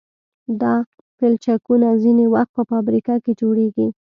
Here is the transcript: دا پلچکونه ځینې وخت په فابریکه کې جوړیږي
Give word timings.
دا 0.61 0.73
پلچکونه 1.17 1.87
ځینې 2.03 2.25
وخت 2.33 2.51
په 2.55 2.63
فابریکه 2.69 3.15
کې 3.23 3.31
جوړیږي 3.41 3.87